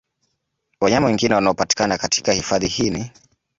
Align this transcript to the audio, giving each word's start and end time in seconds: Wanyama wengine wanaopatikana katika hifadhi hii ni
Wanyama 0.81 1.07
wengine 1.07 1.35
wanaopatikana 1.35 1.97
katika 1.97 2.31
hifadhi 2.31 2.67
hii 2.67 2.89
ni 2.89 3.11